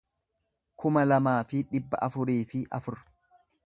kuma 0.85 1.03
lamaa 1.11 1.35
fi 1.53 1.63
dhibba 1.75 2.03
afurii 2.09 2.41
fi 2.55 2.67
afur 2.81 3.03